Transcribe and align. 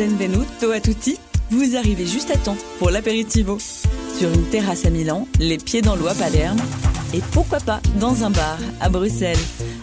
Benvenuto 0.00 0.70
a 0.70 0.80
tutti. 0.80 1.18
Vous 1.50 1.76
arrivez 1.76 2.06
juste 2.06 2.30
à 2.30 2.36
temps 2.38 2.56
pour 2.78 2.88
l'apéritivo. 2.88 3.58
Sur 4.18 4.32
une 4.32 4.44
terrasse 4.44 4.86
à 4.86 4.90
Milan, 4.90 5.28
les 5.38 5.58
pieds 5.58 5.82
dans 5.82 5.94
l'eau 5.94 6.06
à 6.06 6.14
Palerme, 6.14 6.56
et 7.12 7.20
pourquoi 7.32 7.58
pas 7.58 7.82
dans 8.00 8.24
un 8.24 8.30
bar 8.30 8.56
à 8.80 8.88
Bruxelles. 8.88 9.36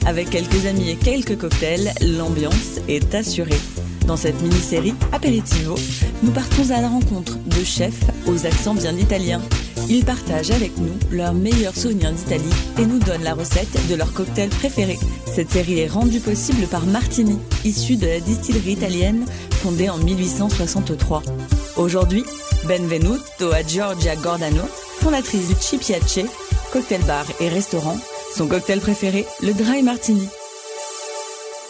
Avec 0.07 0.31
quelques 0.31 0.65
amis 0.65 0.89
et 0.89 0.95
quelques 0.95 1.37
cocktails, 1.37 1.93
l'ambiance 2.01 2.79
est 2.87 3.13
assurée. 3.13 3.59
Dans 4.07 4.17
cette 4.17 4.41
mini-série 4.41 4.95
Aperitivo, 5.11 5.75
nous 6.23 6.31
partons 6.31 6.71
à 6.71 6.81
la 6.81 6.87
rencontre 6.87 7.37
de 7.37 7.63
chefs 7.63 8.01
aux 8.25 8.47
accents 8.47 8.73
bien 8.73 8.97
italiens. 8.97 9.43
Ils 9.89 10.03
partagent 10.03 10.51
avec 10.51 10.77
nous 10.77 10.93
leurs 11.11 11.33
meilleurs 11.33 11.75
souvenirs 11.75 12.11
d'Italie 12.11 12.43
et 12.77 12.85
nous 12.85 12.99
donnent 12.99 13.23
la 13.23 13.33
recette 13.33 13.87
de 13.89 13.95
leur 13.95 14.11
cocktail 14.11 14.49
préféré. 14.49 14.97
Cette 15.25 15.49
série 15.49 15.79
est 15.79 15.87
rendue 15.87 16.19
possible 16.19 16.67
par 16.67 16.85
Martini, 16.85 17.39
issue 17.63 17.95
de 17.95 18.07
la 18.07 18.19
distillerie 18.19 18.73
italienne 18.73 19.25
fondée 19.51 19.89
en 19.89 19.97
1863. 19.97 21.23
Aujourd'hui, 21.77 22.25
benvenuto 22.65 23.51
à 23.53 23.63
Giorgia 23.63 24.17
Gordano, 24.17 24.63
fondatrice 24.99 25.47
du 25.47 25.55
Cipiace, 25.55 26.19
cocktail 26.73 27.01
bar 27.05 27.25
et 27.39 27.47
restaurant. 27.47 27.97
Son 28.35 28.47
cocktail 28.47 28.79
préféré, 28.79 29.25
le 29.41 29.53
Dry 29.53 29.83
Martini. 29.83 30.27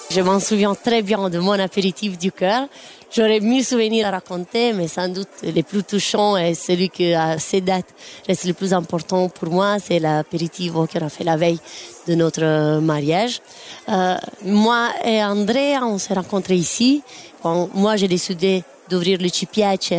Je 0.09 0.21
m'en 0.21 0.39
souviens 0.39 0.73
très 0.73 1.01
bien 1.01 1.29
de 1.29 1.37
mon 1.37 1.51
apéritif 1.51 2.17
du 2.17 2.31
cœur. 2.31 2.67
J'aurais 3.09 3.39
mille 3.39 3.63
souvenirs 3.63 4.07
à 4.07 4.11
raconter, 4.11 4.73
mais 4.73 4.87
sans 4.87 5.07
doute 5.07 5.29
le 5.41 5.61
plus 5.63 5.83
touchant 5.83 6.35
et 6.37 6.53
celui 6.53 6.89
qui, 6.89 7.13
à 7.13 7.39
ces 7.39 7.61
dates, 7.61 7.93
reste 8.27 8.45
le 8.45 8.53
plus 8.53 8.73
important 8.73 9.29
pour 9.29 9.49
moi, 9.49 9.77
c'est 9.79 9.99
l'apéritif 9.99 10.73
qu'on 10.73 10.85
a 10.85 11.09
fait 11.09 11.23
la 11.23 11.37
veille 11.37 11.59
de 12.07 12.15
notre 12.15 12.79
mariage. 12.79 13.41
Euh, 13.89 14.15
moi 14.43 14.89
et 15.05 15.23
Andrea, 15.23 15.79
on 15.83 15.97
s'est 15.97 16.13
rencontrés 16.13 16.55
ici. 16.55 17.01
Moi, 17.43 17.95
j'ai 17.95 18.09
décidé 18.09 18.63
d'ouvrir 18.89 19.19
le 19.21 19.29
Cipiace. 19.29 19.93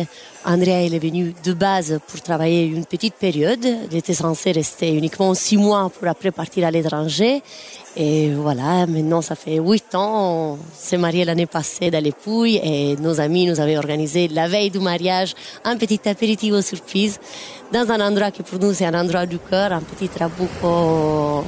Andrea, 0.45 0.85
est 0.85 0.99
venu 0.99 1.33
de 1.43 1.53
base 1.53 1.99
pour 2.07 2.21
travailler 2.21 2.65
une 2.65 2.85
petite 2.85 3.15
période. 3.15 3.65
Il 3.91 3.97
était 3.97 4.13
censé 4.13 4.51
rester 4.51 4.93
uniquement 4.93 5.33
six 5.33 5.57
mois 5.57 5.89
pour 5.89 6.07
après 6.07 6.31
partir 6.31 6.65
à 6.65 6.71
l'étranger. 6.71 7.41
Et 7.97 8.31
voilà, 8.33 8.87
maintenant 8.87 9.21
ça 9.21 9.35
fait 9.35 9.57
huit 9.57 9.93
ans. 9.95 10.53
On 10.53 10.57
s'est 10.73 10.97
marié 10.97 11.25
l'année 11.25 11.45
passée 11.45 11.91
dans 11.91 12.01
les 12.01 12.11
Pouilles 12.11 12.59
et 12.63 12.95
nos 12.97 13.19
amis 13.19 13.45
nous 13.47 13.59
avaient 13.59 13.77
organisé 13.77 14.27
la 14.29 14.47
veille 14.47 14.69
du 14.69 14.79
mariage 14.79 15.35
un 15.65 15.75
petit 15.75 15.99
apéritif 16.07 16.59
surprise 16.61 17.19
dans 17.73 17.91
un 17.91 17.99
endroit 17.99 18.31
qui 18.31 18.43
pour 18.43 18.59
nous 18.59 18.73
c'est 18.73 18.85
un 18.85 18.99
endroit 18.99 19.25
du 19.25 19.39
cœur, 19.39 19.73
un 19.73 19.81
petit 19.81 20.07
trabuco, 20.07 21.43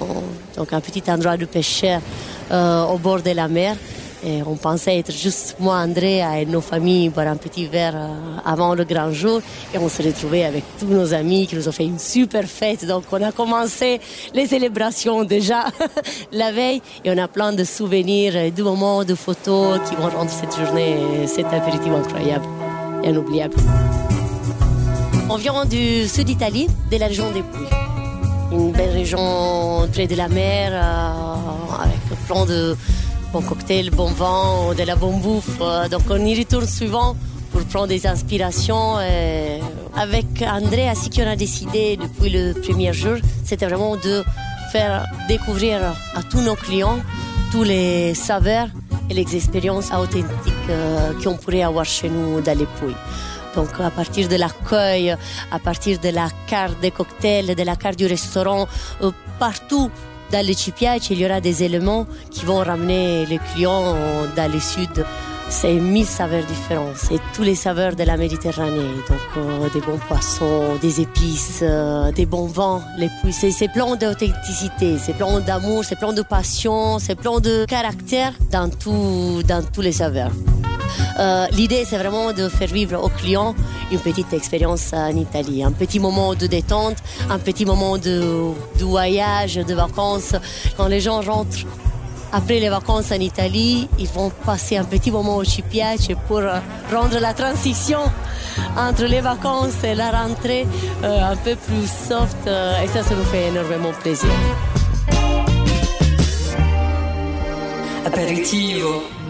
donc 0.58 0.74
un 0.74 0.82
petit 0.82 1.04
endroit 1.10 1.38
de 1.38 1.46
pêcheur 1.46 2.02
euh, 2.52 2.86
au 2.86 2.98
bord 2.98 3.22
de 3.22 3.32
la 3.32 3.48
mer. 3.48 3.76
On 4.24 4.56
pensait 4.56 5.00
être 5.00 5.12
juste 5.12 5.56
moi, 5.60 5.78
André 5.78 6.20
et 6.20 6.46
nos 6.46 6.62
familles 6.62 7.10
boire 7.10 7.28
un 7.28 7.38
petit 7.38 7.66
verre 7.66 7.96
euh, 7.96 8.38
avant 8.46 8.76
le 8.76 8.84
grand 8.84 9.12
jour. 9.12 9.42
Et 9.74 9.78
on 9.80 9.90
s'est 9.90 10.04
retrouvés 10.04 10.46
avec 10.46 10.64
tous 10.80 10.86
nos 10.86 11.14
amis 11.14 11.48
qui 11.48 11.56
nous 11.56 11.68
ont 11.68 11.72
fait 11.72 11.86
une 11.86 11.98
super 11.98 12.46
fête. 12.46 12.86
Donc 12.86 13.06
on 13.12 13.22
a 13.24 13.32
commencé 13.32 14.00
les 14.34 14.46
célébrations 14.46 15.24
déjà 15.24 15.66
la 16.32 16.52
veille 16.52 16.82
et 17.04 17.12
on 17.12 17.18
a 17.18 17.28
plein 17.28 17.52
de 17.52 17.64
souvenirs, 17.64 18.52
de 18.52 18.64
moments, 18.64 19.04
de 19.04 19.16
photos 19.16 19.80
qui 19.90 19.96
vont 19.96 20.10
rendre 20.10 20.30
cette 20.30 20.56
journée, 20.56 20.98
cet 21.26 21.48
apéritif 21.48 21.92
incroyable 21.92 22.46
et 23.04 23.10
inoubliable. 23.10 23.56
On 25.30 25.38
vient 25.38 25.66
du 25.66 26.08
sud 26.08 26.26
d'Italie, 26.26 26.68
de 26.92 26.98
la 26.98 27.08
région 27.08 27.32
des 27.32 27.42
Pouilles. 27.42 27.68
Une 28.52 28.72
belle 28.72 28.92
région 28.92 29.88
près 29.94 30.06
de 30.06 30.16
la 30.16 30.28
mer, 30.28 30.72
euh, 30.74 31.84
avec 31.84 32.28
plein 32.28 32.46
de 32.46 32.76
bon 33.32 33.42
cocktail, 33.42 33.90
bon 33.92 34.12
vin, 34.12 34.74
de 34.76 34.84
la 34.84 34.96
bonne 34.96 35.20
bouffe. 35.22 35.60
Donc 35.90 36.04
on 36.10 36.24
y 36.26 36.38
retourne 36.38 36.68
souvent 36.68 37.16
pour 37.52 37.64
prendre 37.66 37.88
des 37.88 38.06
inspirations. 38.08 38.98
avec 39.96 40.28
André, 40.42 40.88
ainsi 40.88 41.10
qu'on 41.10 41.28
a 41.28 41.36
décidé 41.36 41.98
depuis 41.98 42.30
le 42.30 42.54
premier 42.54 42.94
jour, 42.94 43.18
c'était 43.44 43.66
vraiment 43.66 43.96
de 43.96 44.24
faire 44.72 45.06
découvrir 45.28 45.82
à 46.16 46.24
tous 46.24 46.42
nos 46.42 46.56
clients 46.56 47.00
tous 47.52 47.64
les 47.64 48.14
saveurs 48.14 48.70
et 49.10 49.14
les 49.14 49.36
expériences 49.36 49.92
authentiques 49.92 50.54
qu'on 51.22 51.36
pourrait 51.36 51.64
avoir 51.64 51.84
chez 51.84 52.10
nous 52.10 52.40
dans 52.40 52.58
les 52.58 52.66
Pouilles. 52.66 52.96
Donc 53.56 53.68
à 53.82 53.92
partir 53.92 54.30
de 54.30 54.38
l'accueil, 54.38 55.14
à 55.52 55.60
partir 55.60 56.00
de 56.00 56.08
la 56.10 56.30
carte 56.48 56.80
des 56.80 56.92
cocktails, 56.92 57.54
de 57.54 57.64
la 57.64 57.76
carte 57.76 57.98
du 57.98 58.06
restaurant, 58.06 58.68
partout 59.38 59.92
dans 60.32 60.46
le 60.46 60.54
Cipiac, 60.54 61.10
il 61.10 61.20
y 61.20 61.26
aura 61.26 61.42
des 61.42 61.64
éléments 61.64 62.06
qui 62.30 62.46
vont 62.46 62.60
ramener 62.60 63.26
les 63.26 63.40
clients 63.54 63.96
dans 64.36 64.52
le 64.52 64.60
sud. 64.60 65.06
C'est 65.50 65.74
mille 65.74 66.06
saveurs 66.06 66.46
différentes, 66.46 66.96
c'est 66.96 67.20
tous 67.34 67.44
les 67.44 67.56
saveurs 67.56 67.94
de 67.94 68.04
la 68.04 68.16
Méditerranée. 68.16 68.94
Donc 69.10 69.20
euh, 69.36 69.68
des 69.74 69.82
bons 69.82 70.00
poissons, 70.08 70.78
des 70.82 71.02
épices, 71.02 71.60
euh, 71.62 72.10
des 72.14 72.26
bons 72.26 72.46
vins. 72.46 72.82
Les 72.98 73.10
c'est 73.32 73.68
plein 73.68 73.98
d'authenticité, 73.98 74.98
c'est 74.98 75.14
plein 75.14 75.42
d'amour, 75.42 75.84
c'est 75.84 75.98
plein 75.98 76.14
de 76.14 76.22
passion, 76.22 77.00
c'est 77.00 77.16
plein 77.16 77.42
de 77.42 77.66
caractère 77.66 78.32
dans, 78.50 78.70
tout, 78.70 79.44
dans 79.46 79.62
tous 79.62 79.82
les 79.82 79.92
saveurs. 79.92 80.32
Euh, 81.20 81.48
L'idée, 81.52 81.86
c'est 81.86 81.98
vraiment 81.98 82.34
de 82.34 82.50
faire 82.50 82.68
vivre 82.68 83.04
aux 83.04 83.10
clients 83.10 83.56
une 83.92 84.00
petite 84.00 84.34
expérience 84.34 84.94
en 84.94 85.16
Italie, 85.16 85.64
un 85.64 85.72
petit 85.72 86.00
moment 86.00 86.34
de 86.34 86.48
détente, 86.48 86.98
un 87.30 87.40
petit 87.40 87.66
moment 87.66 87.98
de, 87.98 88.54
voyage, 88.80 89.56
de 89.56 89.74
vacances. 89.74 90.36
Quand 90.78 90.88
les 90.88 91.00
gens 91.00 91.22
rentrent 91.22 91.66
après 92.34 92.60
les 92.60 92.70
vacances 92.70 93.12
en 93.12 93.20
Italie, 93.20 93.90
ils 94.00 94.08
vont 94.08 94.32
passer 94.46 94.78
un 94.78 94.86
petit 94.86 95.12
moment 95.12 95.36
au 95.36 95.44
Cipiace 95.44 96.08
pour 96.28 96.42
rendre 96.92 97.20
la 97.20 97.34
transition 97.34 98.00
entre 98.78 99.04
les 99.06 99.22
vacances 99.22 99.84
et 99.84 99.96
la 99.96 100.12
rentrée 100.12 100.66
euh, 101.04 101.32
un 101.32 101.36
peu 101.36 101.56
plus 101.56 101.88
soft. 101.88 102.38
Euh, 102.48 102.84
et 102.84 102.88
ça, 102.88 103.04
ça 103.04 103.16
nous 103.16 103.26
fait 103.26 103.48
énormément 103.50 103.92
plaisir. 104.02 104.30
Aperitivo. 108.06 109.21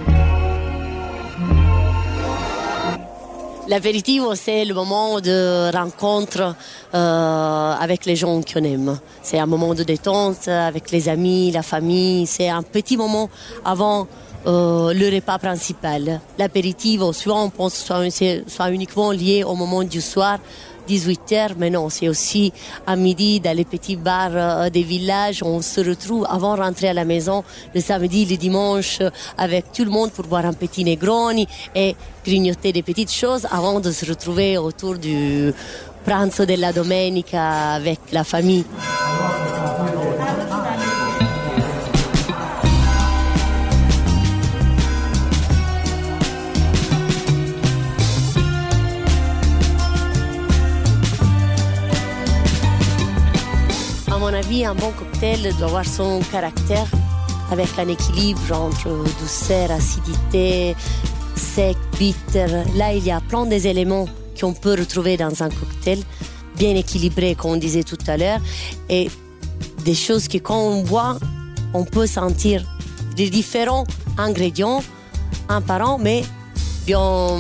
L'apéritivo, 3.71 4.35
c'est 4.35 4.65
le 4.65 4.73
moment 4.73 5.21
de 5.21 5.71
rencontre 5.73 6.55
euh, 6.93 7.73
avec 7.79 8.05
les 8.05 8.17
gens 8.17 8.41
qu'on 8.41 8.65
aime. 8.65 8.99
C'est 9.23 9.39
un 9.39 9.45
moment 9.45 9.73
de 9.73 9.83
détente 9.83 10.49
avec 10.49 10.91
les 10.91 11.07
amis, 11.07 11.51
la 11.51 11.63
famille. 11.63 12.27
C'est 12.27 12.49
un 12.49 12.63
petit 12.63 12.97
moment 12.97 13.29
avant 13.63 14.09
euh, 14.45 14.93
le 14.93 15.15
repas 15.15 15.39
principal. 15.39 16.19
L'apéritivo, 16.37 17.13
souvent 17.13 17.45
on 17.45 17.49
pense 17.49 17.75
soit, 17.75 18.03
soit 18.45 18.71
uniquement 18.71 19.11
lié 19.11 19.45
au 19.45 19.55
moment 19.55 19.85
du 19.85 20.01
soir, 20.01 20.39
18h, 20.91 21.52
mais 21.57 21.69
non, 21.69 21.90
c'est 21.90 22.09
aussi 22.09 22.52
à 22.85 22.96
midi 22.96 23.40
dans 23.40 23.56
les 23.56 23.66
petits 23.66 23.96
bars 23.96 24.31
euh, 24.34 24.69
des 24.69 24.84
villages. 24.84 25.41
On 25.44 25.62
se 25.62 25.79
retrouve 25.81 26.28
avant 26.29 26.56
de 26.56 26.62
rentrer 26.62 26.90
à 26.90 26.94
la 26.94 27.06
maison 27.06 27.44
le 27.74 27.81
samedi, 27.81 28.25
le 28.25 28.38
dimanche, 28.38 29.00
avec 29.38 29.72
tout 29.72 29.85
le 29.85 29.91
monde 29.91 30.12
pour 30.12 30.25
boire 30.25 30.46
un 30.46 30.53
petit 30.53 30.84
Negroni 30.84 31.47
et 31.75 31.96
grignoter 32.25 32.72
des 32.74 32.84
petites 32.84 33.12
choses 33.12 33.47
avant 33.52 33.79
de 33.79 33.91
se 33.91 34.06
retrouver 34.06 34.57
autour 34.57 34.96
du 34.97 35.53
pranzo 36.03 36.46
della 36.46 36.72
domenica 36.74 37.73
avec 37.73 38.00
la 38.12 38.23
famille. 38.23 38.66
Un 54.66 54.75
bon 54.75 54.91
cocktail 54.91 55.53
doit 55.57 55.67
avoir 55.67 55.85
son 55.85 56.19
caractère 56.31 56.88
avec 57.51 57.67
un 57.77 57.88
équilibre 57.88 58.41
entre 58.53 58.90
douceur, 59.19 59.72
acidité, 59.72 60.75
sec, 61.35 61.78
bitter. 61.97 62.47
Là, 62.75 62.93
il 62.93 63.03
y 63.03 63.11
a 63.11 63.22
plein 63.22 63.46
des 63.46 63.67
éléments 63.67 64.08
qu'on 64.40 64.53
peut 64.53 64.75
retrouver 64.78 65.17
dans 65.17 65.43
un 65.43 65.49
cocktail, 65.49 65.99
bien 66.55 66.75
équilibré, 66.75 67.35
comme 67.35 67.52
on 67.52 67.58
disait 67.58 67.84
tout 67.84 67.97
à 68.08 68.17
l'heure, 68.17 68.40
et 68.90 69.09
des 69.84 69.96
choses 69.96 70.28
que 70.28 70.37
quand 70.37 70.59
on 70.59 70.84
boit, 70.84 71.17
on 71.73 71.84
peut 71.84 72.08
sentir 72.08 72.63
des 73.16 73.29
différents 73.29 73.85
ingrédients, 74.17 74.84
un 75.49 75.61
par 75.61 75.81
un, 75.81 75.97
mais 75.97 76.23
bien 76.85 77.40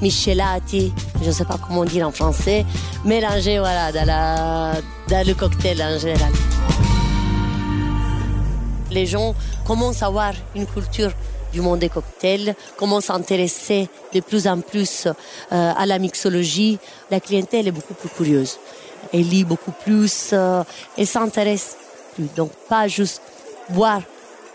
michelati, 0.00 0.92
je 1.22 1.26
ne 1.26 1.32
sais 1.32 1.44
pas 1.44 1.58
comment 1.58 1.84
dire 1.84 2.06
en 2.06 2.12
français, 2.12 2.64
mélangés 3.04 3.58
voilà, 3.58 3.92
dans, 3.92 4.06
la, 4.06 4.72
dans 5.08 5.26
le 5.26 5.34
cocktail 5.34 5.82
en 5.82 5.98
général. 5.98 6.32
Les 8.90 9.06
gens 9.06 9.34
commencent 9.66 10.02
à 10.02 10.06
avoir 10.06 10.32
une 10.54 10.66
culture 10.66 11.10
du 11.52 11.60
monde 11.60 11.80
des 11.80 11.88
cocktails, 11.88 12.54
commencent 12.76 13.10
à 13.10 13.14
s'intéresser 13.14 13.88
de 14.12 14.20
plus 14.20 14.46
en 14.46 14.60
plus 14.60 15.06
euh, 15.06 15.12
à 15.76 15.86
la 15.86 15.98
mixologie. 15.98 16.78
La 17.10 17.20
clientèle 17.20 17.68
est 17.68 17.72
beaucoup 17.72 17.94
plus 17.94 18.08
curieuse. 18.08 18.58
Elle 19.12 19.28
lit 19.28 19.44
beaucoup 19.44 19.72
plus, 19.72 20.30
euh, 20.32 20.62
elle 20.96 21.06
s'intéresse 21.06 21.76
plus. 22.14 22.28
Donc 22.36 22.50
pas 22.68 22.88
juste 22.88 23.22
boire 23.70 24.02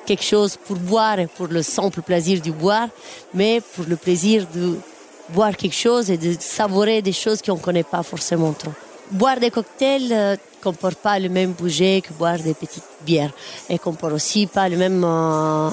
quelque 0.06 0.24
chose 0.24 0.58
pour 0.58 0.76
boire 0.78 1.20
et 1.20 1.28
pour 1.28 1.48
le 1.48 1.62
simple 1.62 2.02
plaisir 2.02 2.42
du 2.42 2.52
boire, 2.52 2.90
mais 3.34 3.62
pour 3.76 3.86
le 3.88 3.96
plaisir 3.96 4.46
de 4.54 4.78
boire 5.30 5.56
quelque 5.56 5.76
chose 5.76 6.10
et 6.10 6.18
de 6.18 6.36
savourer 6.40 7.02
des 7.02 7.14
choses 7.14 7.42
qu'on 7.42 7.56
ne 7.56 7.60
connaît 7.60 7.84
pas 7.84 8.04
forcément 8.04 8.54
trop. 8.54 8.72
Boire 9.12 9.40
des 9.40 9.52
cocktails 9.52 10.08
ne 10.08 10.16
euh, 10.16 10.36
comporte 10.62 10.96
pas 10.96 11.20
le 11.20 11.30
même 11.30 11.52
budget 11.52 12.02
que 12.02 12.14
boire 12.14 12.40
des 12.40 12.54
petites 12.54 12.84
bières 13.06 13.32
et 13.70 13.78
comporte 13.78 14.14
aussi 14.14 14.48
pas 14.48 14.70
le 14.70 14.78
même 14.78 15.04
euh, 15.04 15.70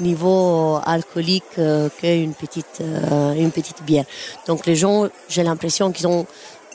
niveau 0.00 0.78
alcoolique 0.84 1.58
euh, 1.58 1.88
qu'une 1.98 2.34
petite, 2.34 2.82
une 3.36 3.52
petite 3.52 3.82
bière. 3.84 4.04
Donc 4.46 4.66
les 4.66 4.74
gens, 4.74 5.08
j'ai 5.28 5.42
l'impression 5.42 5.92
qu'ils 5.92 6.06
ont 6.08 6.26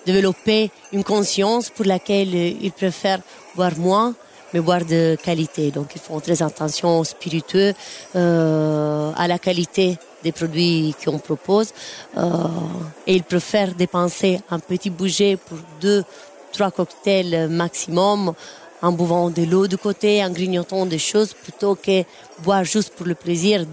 développé 0.06 0.72
une 0.94 1.04
conscience 1.04 1.70
pour 1.70 1.86
laquelle 1.86 2.34
ils 2.34 2.72
préfèrent 2.72 3.22
boire 3.56 3.78
moins 3.78 4.16
mais 4.54 4.62
boire 4.62 4.86
de 4.86 5.18
qualité. 5.22 5.72
Donc 5.72 5.92
ils 5.94 6.02
font 6.02 6.22
très 6.22 6.42
attention 6.42 7.00
aux 7.00 7.04
spiritueux, 7.04 7.74
à 8.16 9.28
la 9.28 9.40
qualité 9.40 9.98
des 10.24 10.32
produits 10.32 10.96
qu'on 11.04 11.20
propose. 11.20 11.70
Euh, 12.18 12.22
et 13.06 13.16
ils 13.16 13.24
préfèrent 13.24 13.74
dépenser 13.74 14.40
un 14.50 14.60
petit 14.60 14.90
budget 14.90 15.38
pour 15.38 15.58
deux, 15.80 16.04
trois 16.52 16.72
cocktails 16.72 17.48
maximum 17.50 18.34
en 18.82 18.92
buvant 18.92 19.32
de 19.32 19.44
l'eau 19.44 19.68
de 19.68 19.76
côté, 19.76 20.24
en 20.24 20.30
grignotant 20.30 20.86
des 20.86 21.00
choses, 21.00 21.34
plutôt 21.34 21.76
que 21.76 22.04
boire 22.44 22.64
juste 22.64 22.94
pour 22.94 23.08
le 23.08 23.16
plaisir 23.16 23.66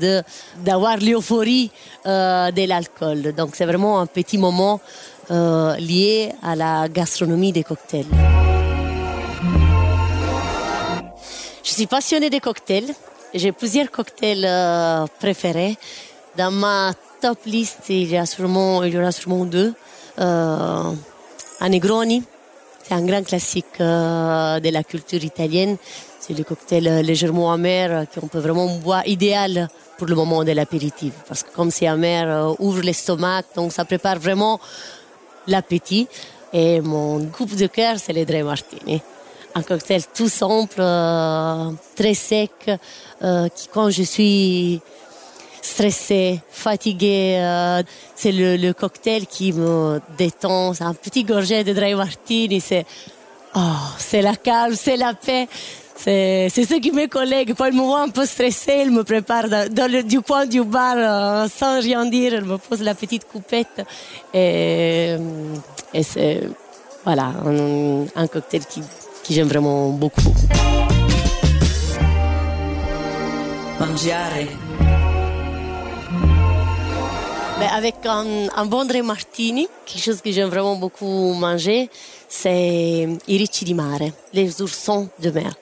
d'avoir 0.65 0.97
l'euphorie 0.97 1.71
euh, 2.07 2.51
de 2.51 2.67
l'alcool. 2.67 3.35
Donc 3.35 3.51
c'est 3.55 3.67
vraiment 3.67 4.01
un 4.01 4.07
petit 4.07 4.39
moment 4.39 4.81
euh, 5.31 5.77
lié 5.77 6.33
à 6.43 6.57
la 6.57 6.89
gastronomie 6.89 7.53
des 7.53 7.65
cocktails. 7.65 8.07
Je 11.63 11.71
suis 11.71 11.87
passionnée 11.87 12.31
des 12.31 12.41
cocktails. 12.41 12.95
J'ai 13.35 13.53
plusieurs 13.53 13.91
cocktails 13.91 14.49
préférés. 15.19 15.77
Dans 16.37 16.51
ma 16.51 16.93
top 17.21 17.39
liste, 17.47 17.89
il 17.91 18.11
y, 18.11 18.17
a 18.17 18.27
sûrement, 18.27 18.83
il 18.83 18.93
y 18.93 18.99
aura 18.99 19.13
sûrement 19.13 19.45
deux. 19.45 19.73
Euh, 20.19 20.93
un 21.61 21.69
Negroni, 21.69 22.25
c'est 22.83 22.95
un 22.95 23.07
grand 23.07 23.23
classique 23.23 23.81
euh, 23.81 24.59
de 24.59 24.69
la 24.71 24.83
culture 24.83 25.23
italienne. 25.23 25.77
C'est 26.19 26.37
le 26.37 26.43
cocktail 26.43 26.89
euh, 26.89 27.03
légèrement 27.03 27.53
amer 27.53 28.07
qu'on 28.13 28.27
peut 28.27 28.41
vraiment 28.41 28.67
boire, 28.79 29.07
idéal 29.07 29.69
pour 29.97 30.09
le 30.09 30.17
moment 30.17 30.43
de 30.43 30.51
l'apéritif. 30.51 31.13
Parce 31.29 31.45
que 31.45 31.51
comme 31.55 31.71
c'est 31.71 31.87
amer, 31.87 32.25
euh, 32.27 32.55
ouvre 32.59 32.83
l'estomac, 32.83 33.43
donc 33.55 33.71
ça 33.71 33.85
prépare 33.85 34.19
vraiment 34.19 34.59
l'appétit. 35.47 36.09
Et 36.53 36.81
mon 36.81 37.27
coupe 37.27 37.55
de 37.55 37.69
cœur, 37.69 37.97
c'est 37.99 38.13
les 38.13 38.25
Dre 38.25 38.43
Martini 38.45 39.01
un 39.55 39.63
cocktail 39.63 40.03
tout 40.13 40.29
simple, 40.29 40.81
euh, 40.81 41.71
très 41.95 42.15
sec, 42.15 42.51
euh, 43.23 43.49
qui 43.49 43.69
quand 43.69 43.91
je 43.91 44.03
suis 44.03 44.81
stressée, 45.65 46.41
fatiguée, 46.51 47.39
euh, 47.41 47.83
c'est 48.15 48.33
le, 48.33 48.73
cocktail 48.73 49.27
qui 49.27 49.53
me 49.53 50.01
détend. 50.19 50.75
C'est 50.75 50.85
un 50.85 50.95
petit 50.95 51.25
gorget 51.25 51.65
de 51.65 51.73
dry 51.73 51.95
martini, 51.95 52.61
c'est 52.61 52.85
oh, 53.57 53.61
c'est 53.99 54.21
la 54.21 54.37
calme, 54.37 54.75
c'est 54.77 54.97
la 54.97 55.15
paix. 55.15 55.49
C'est, 55.97 56.51
ce 56.51 56.75
qui 56.81 56.91
mes 56.91 57.09
collègues, 57.09 57.55
quand 57.57 57.65
ils 57.67 57.73
me 57.73 57.81
voient 57.81 58.03
un 58.03 58.09
peu 58.09 58.27
stressée, 58.27 58.83
ils 58.85 58.91
me 58.91 59.05
préparent 59.05 59.49
du 60.05 60.21
coin 60.21 60.45
du 60.45 60.63
bar 60.63 61.49
sans 61.49 61.81
rien 61.81 62.05
dire, 62.05 62.35
ils 62.35 62.45
me 62.45 62.59
posent 62.59 62.83
la 62.83 62.95
petite 62.95 63.27
coupette 63.27 63.87
et, 64.35 65.17
et 65.95 66.03
c'est 66.03 66.43
voilà 67.05 67.33
un, 68.17 68.27
cocktail 68.27 68.63
qui 68.67 69.35
j'aime 69.35 69.49
vraiment 69.49 69.91
beaucoup. 69.91 70.35
Mangiare. 73.79 74.84
Mais 77.59 77.67
avec 77.67 77.95
un, 78.05 78.49
un 78.57 78.67
bon 78.67 78.85
Dre 78.85 79.03
Martini, 79.03 79.69
quelque 79.87 80.03
chose 80.03 80.21
que 80.21 80.31
j'aime 80.33 80.49
vraiment 80.49 80.77
beaucoup 80.77 81.33
manger, 81.35 81.89
c'est 82.29 83.09
i 83.29 83.39
ricci 83.39 83.65
di 83.65 83.75
mare, 83.75 84.11
les 84.33 84.61
oursons 84.61 85.09
de 85.21 85.31
mer. 85.31 85.55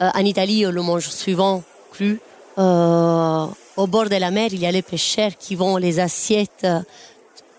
Euh, 0.00 0.10
en 0.14 0.24
Italie, 0.24 0.64
on 0.66 0.70
le 0.70 0.82
mange 0.82 1.08
souvent 1.08 1.62
cru. 1.90 2.20
Euh, 2.58 3.46
au 3.76 3.86
bord 3.86 4.08
de 4.08 4.16
la 4.16 4.30
mer, 4.30 4.50
il 4.52 4.60
y 4.60 4.66
a 4.66 4.70
les 4.70 4.82
pêcheurs 4.82 5.36
qui 5.36 5.56
vont 5.56 5.76
les 5.76 5.98
assiettes 5.98 6.64
euh, 6.64 6.80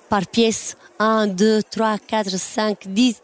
par 0.08 0.26
pièce 0.26 0.78
1, 1.00 1.28
2, 1.28 1.64
3, 1.64 1.98
4, 2.08 2.30
5, 2.30 2.78
10 2.88 3.16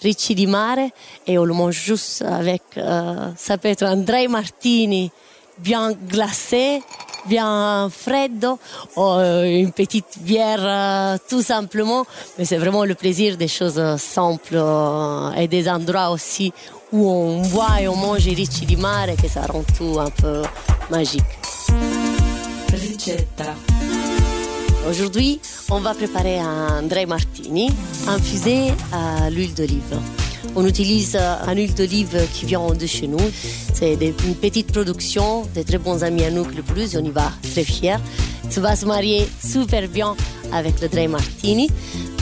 ricci 0.00 0.34
di 0.34 0.46
mare 0.46 0.90
et 1.26 1.38
on 1.38 1.44
le 1.44 1.54
mange 1.54 1.74
juste 1.74 2.22
avec, 2.22 2.62
euh, 2.76 3.30
ça 3.36 3.58
peut 3.58 3.68
être 3.68 3.82
un 3.82 3.96
dry 3.96 4.28
martini 4.28 5.10
bien 5.58 5.92
glacé, 5.92 6.82
bien 7.28 7.88
freddo, 7.90 8.58
euh, 8.98 9.44
une 9.44 9.72
petite 9.72 10.18
bière 10.20 10.60
euh, 10.62 11.16
tout 11.28 11.42
simplement. 11.42 12.06
Mais 12.38 12.44
c'est 12.44 12.58
vraiment 12.58 12.84
le 12.84 12.94
plaisir 12.94 13.36
des 13.36 13.48
choses 13.48 13.80
simples 13.96 14.62
et 15.36 15.48
des 15.48 15.68
endroits 15.68 16.10
aussi 16.10 16.52
où 16.92 17.08
on 17.08 17.42
boit 17.48 17.80
et 17.80 17.88
on 17.88 17.96
mange 17.96 18.26
ricci 18.26 18.64
di 18.64 18.76
mare 18.76 19.16
que 19.20 19.28
ça 19.28 19.42
rend 19.42 19.64
tout 19.76 19.98
un 19.98 20.10
peu 20.10 20.42
magique. 20.90 21.24
Ricetta. 22.72 23.54
Aujourd'hui, 24.88 25.40
on 25.70 25.80
va 25.80 25.94
préparer 25.94 26.38
un 26.38 26.82
dry 26.82 27.06
martini 27.06 27.70
infusé 28.06 28.72
à 28.92 29.30
l'huile 29.30 29.54
d'olive. 29.54 29.98
On 30.54 30.66
utilise 30.66 31.16
un 31.16 31.54
huile 31.54 31.74
d'olive 31.74 32.16
qui 32.32 32.46
vient 32.46 32.66
de 32.68 32.86
chez 32.86 33.06
nous. 33.06 33.18
C'est 33.74 33.94
une 33.94 34.34
petite 34.34 34.72
production 34.72 35.42
de 35.54 35.62
très 35.62 35.78
bons 35.78 36.02
amis 36.02 36.24
à 36.24 36.30
nous 36.30 36.44
le 36.44 36.62
plus 36.62 36.96
on 36.96 37.04
y 37.04 37.10
va 37.10 37.30
très 37.52 37.64
fiers. 37.64 37.96
Ça 38.48 38.60
va 38.60 38.76
se 38.76 38.86
marier 38.86 39.28
super 39.44 39.88
bien 39.88 40.16
avec 40.52 40.80
le 40.80 40.88
dry 40.88 41.08
martini. 41.08 41.68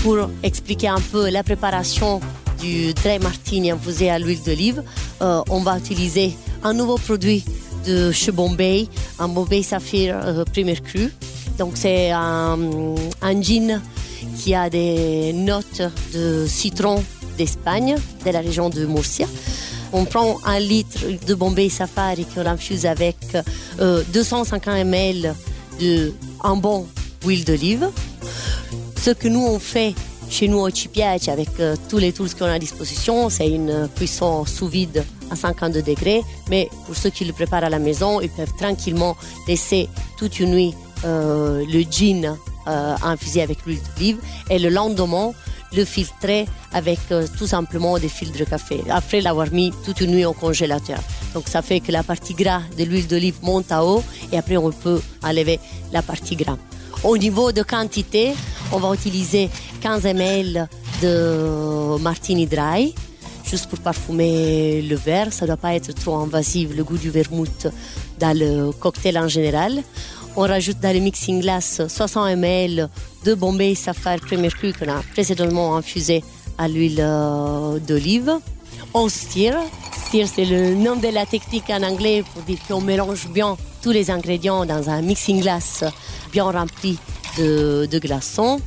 Pour 0.03 0.31
expliquer 0.43 0.88
un 0.88 1.00
peu 1.12 1.31
la 1.31 1.43
préparation 1.43 2.21
du 2.61 2.93
dry 2.94 3.19
martini 3.19 3.71
infusé 3.71 4.11
à 4.11 4.19
l'huile 4.19 4.43
d'olive, 4.43 4.82
euh, 5.23 5.43
on 5.50 5.61
va 5.61 5.79
utiliser 5.79 6.35
un 6.62 6.73
nouveau 6.73 6.97
produit 6.97 7.44
de 7.87 8.11
chez 8.11 8.32
Bombay, 8.32 8.88
un 9.19 9.29
Bombay 9.29 9.62
Saphir 9.62 10.19
euh, 10.25 10.44
Premier 10.44 10.76
Cru. 10.76 11.12
Donc 11.59 11.73
c'est 11.75 12.11
un, 12.11 12.59
un 13.23 13.43
gin 13.43 13.81
qui 14.38 14.55
a 14.55 14.69
des 14.71 15.32
notes 15.32 15.82
de 16.12 16.47
citron 16.49 17.03
d'Espagne, 17.36 17.96
de 18.25 18.31
la 18.31 18.40
région 18.40 18.70
de 18.70 18.86
Murcia. 18.86 19.26
On 19.92 20.04
prend 20.04 20.38
un 20.44 20.58
litre 20.58 20.98
de 21.25 21.34
Bombay 21.34 21.69
Safari 21.69 22.26
qu'on 22.26 22.46
infuse 22.46 22.84
avec 22.84 23.16
250 23.78 24.66
euh, 24.68 24.85
ml 24.85 25.35
de 25.80 26.12
un 26.42 26.56
bon 26.56 26.87
huile 27.25 27.44
d'olive. 27.44 27.88
Ce 29.00 29.11
que 29.11 29.28
nous 29.28 29.44
on 29.47 29.61
fait 29.61 29.94
chez 30.28 30.49
nous 30.49 30.59
au 30.59 30.68
Cipiac 30.70 31.28
avec 31.28 31.49
euh, 31.61 31.76
tous 31.88 31.99
les 31.99 32.12
tools 32.12 32.35
qu'on 32.35 32.47
a 32.47 32.54
à 32.54 32.59
disposition, 32.59 33.28
c'est 33.30 33.49
une 33.49 33.88
cuisson 33.94 34.44
sous 34.47 34.66
vide 34.66 35.04
à 35.30 35.37
52 35.37 35.82
degrés. 35.82 36.23
Mais 36.50 36.68
pour 36.87 36.97
ceux 36.97 37.11
qui 37.11 37.25
le 37.25 37.32
préparent 37.32 37.62
à 37.64 37.70
la 37.70 37.78
maison, 37.78 38.20
ils 38.20 38.30
peuvent 38.30 38.54
tranquillement 38.59 39.16
laisser 39.47 39.88
toute 40.18 40.40
une 40.40 40.50
nuit 40.50 40.75
euh, 41.04 41.64
le 41.70 41.82
gin 41.88 42.37
infusé 42.66 43.42
avec 43.42 43.59
l'huile 43.66 43.78
d'olive 43.94 44.16
et 44.49 44.59
le 44.59 44.70
lendemain 44.70 45.32
le 45.76 45.85
filtrer 45.85 46.47
avec 46.73 46.99
euh, 47.11 47.26
tout 47.38 47.47
simplement 47.47 47.99
des 47.99 48.09
filtres 48.09 48.38
de 48.38 48.45
café 48.45 48.83
après 48.90 49.21
l'avoir 49.21 49.50
mis 49.52 49.73
toute 49.85 50.00
une 50.00 50.12
nuit 50.12 50.25
au 50.25 50.33
congélateur. 50.33 50.99
Donc 51.35 51.45
ça 51.49 51.62
fait 51.62 51.81
que 51.81 51.93
la 51.93 52.02
partie 52.02 52.35
gras 52.35 52.62
de 52.78 52.85
l'huile 52.85 53.07
d'olive 53.07 53.37
monte 53.43 53.71
à 53.73 53.85
haut 53.85 54.02
et 54.33 54.38
après 54.38 54.57
on 54.57 54.71
peut 54.71 55.00
enlever 55.23 55.59
la 55.93 56.02
partie 56.02 56.37
gras. 56.37 56.59
Au 57.02 57.19
niveau 57.19 57.52
de 57.52 57.62
quantité, 57.62 58.33
on 58.73 58.78
va 58.78 58.95
utiliser 58.95 59.50
15 59.83 60.07
ml 60.07 60.69
de 61.02 61.99
martini 62.00 62.47
dry 62.47 62.95
juste 63.45 63.66
pour 63.69 63.78
parfumer 63.78 64.83
le 64.83 64.97
verre. 64.97 65.33
Ça 65.33 65.45
ne 65.45 65.49
doit 65.49 65.57
pas 65.57 65.75
être 65.75 65.93
trop 65.95 66.16
invasif, 66.16 66.71
le 66.75 66.83
goût 66.83 66.99
du 66.99 67.11
vermouth 67.11 67.66
dans 68.19 68.37
le 68.37 68.73
cocktail 68.73 69.19
en 69.19 69.28
général. 69.28 69.83
On 70.37 70.43
rajoute 70.43 70.81
dans 70.81 70.93
le 70.93 70.99
mixing 70.99 71.41
glass 71.41 71.81
60 71.87 72.31
ml 72.31 72.88
de 73.25 73.35
Bombay 73.35 73.76
Sapphire 73.76 74.21
Cru 74.21 74.73
qu'on 74.73 74.91
a 74.91 75.00
précédemment 75.12 75.76
infusé 75.76 76.25
à 76.59 76.67
l'huile 76.67 76.99
euh, 77.00 77.79
d'olive. 77.79 78.33
On 78.95 79.09
stir. 79.09 79.57
Stir, 80.07 80.26
c'est 80.26 80.45
le 80.45 80.75
nom 80.75 80.97
de 80.97 81.07
la 81.07 81.25
technique 81.25 81.71
en 81.71 81.85
anglais 81.85 82.25
pour 82.33 82.43
dire 82.43 82.59
qu'on 82.67 82.81
mélange 82.81 83.29
bien 83.29 83.57
tous 83.81 83.93
les 83.93 84.11
ingrédients 84.11 84.67
dans 84.67 84.91
un 84.91 85.03
mixing 85.03 85.41
glass 85.41 85.85
bien 86.33 86.50
rempli 86.50 86.99
de, 87.38 87.87
de 87.88 87.99
glaçons. 88.00 88.61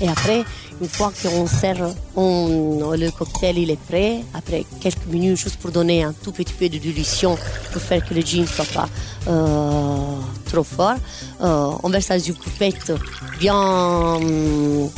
Et 0.00 0.08
après, 0.08 0.42
une 0.80 0.88
fois 0.88 1.12
qu'on 1.22 1.46
sert, 1.46 1.86
le 2.16 3.10
cocktail 3.10 3.58
il 3.58 3.70
est 3.70 3.80
prêt. 3.80 4.20
Après 4.32 4.64
quelques 4.80 5.06
minutes, 5.06 5.36
juste 5.36 5.56
pour 5.56 5.70
donner 5.70 6.02
un 6.02 6.12
tout 6.12 6.32
petit 6.32 6.54
peu 6.54 6.68
de 6.70 6.78
dilution 6.78 7.36
pour 7.72 7.82
faire 7.82 8.04
que 8.06 8.14
le 8.14 8.22
gin 8.22 8.42
ne 8.42 8.46
soit 8.46 8.64
pas 8.72 8.88
euh, 9.28 10.16
trop 10.52 10.64
fort. 10.64 10.96
Euh, 11.40 11.70
on 11.82 11.88
verse 11.88 12.10
une 12.28 12.34
coupette 12.34 12.92
bien 13.40 13.56
hum, 13.56 14.90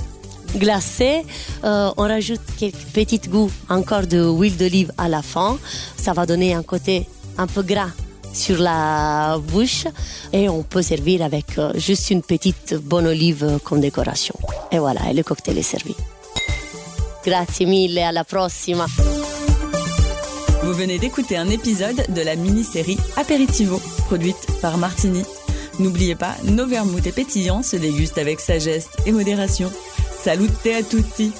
glacée. 0.57 1.25
Euh, 1.65 1.91
on 1.97 2.03
rajoute 2.03 2.41
quelques 2.59 2.87
petits 2.93 3.29
goûts 3.29 3.51
encore 3.69 4.07
de 4.07 4.21
huile 4.29 4.57
d'olive 4.57 4.93
à 4.99 5.09
la 5.09 5.23
fin. 5.23 5.57
Ça 5.97 6.13
va 6.13 6.27
donner 6.27 6.55
un 6.55 6.63
côté 6.63 7.07
un 7.39 7.47
peu 7.47 7.63
gras 7.63 7.93
sur 8.33 8.59
la 8.59 9.39
bouche 9.39 9.87
et 10.33 10.49
on 10.49 10.63
peut 10.63 10.83
servir 10.83 11.23
avec 11.23 11.57
euh, 11.59 11.73
juste 11.77 12.11
une 12.11 12.23
petite 12.23 12.75
bonne 12.75 13.07
olive 13.07 13.59
comme 13.65 13.81
décoration. 13.81 14.35
Et 14.73 14.79
voilà, 14.79 15.03
et 15.11 15.15
le 15.15 15.23
cocktail 15.23 15.59
est 15.59 15.63
servi. 15.63 15.95
Grazie 17.25 17.67
mille, 17.67 17.99
à 18.01 18.13
la 18.13 18.25
prossima. 18.25 18.87
Vous 20.65 20.73
venez 20.73 20.99
d'écouter 20.99 21.37
un 21.37 21.51
épisode 21.51 22.03
de 22.09 22.23
la 22.23 22.37
mini-série 22.37 22.99
Aperitivo, 23.17 23.81
produite 24.09 24.47
par 24.63 24.79
Martini. 24.79 25.23
N'oubliez 25.79 26.15
pas, 26.15 26.37
nos 26.45 26.67
vermouths 26.67 27.07
et 27.07 27.13
pétillants 27.13 27.63
se 27.63 27.77
dégustent 27.77 28.19
avec 28.19 28.41
sagesse 28.41 28.89
et 29.07 29.13
modération. 29.13 29.71
Salute 30.23 30.67
à 30.67 30.83
tutti 30.83 31.33